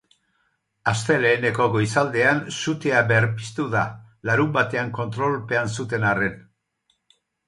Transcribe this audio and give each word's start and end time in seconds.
Asteleheneko 0.91 1.65
goizaldean 1.73 2.39
sutea 2.55 3.03
berpiztu 3.11 3.65
da, 3.73 3.83
larunbatean 4.31 4.89
kontrolpean 5.01 5.71
zuten 5.75 6.07
arren. 6.13 6.41